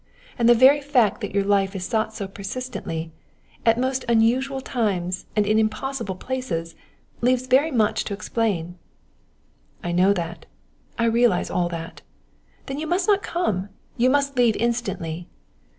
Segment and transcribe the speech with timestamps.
[0.39, 3.11] And the very fact that your life is sought so persistently
[3.67, 6.73] at most unusual times and in impossible places,
[7.21, 8.79] leaves very much to explain."
[9.83, 10.47] "I know that!
[10.97, 12.01] I realize all that!"
[12.65, 13.69] "Then you must not come!
[13.95, 15.27] You must leave instantly."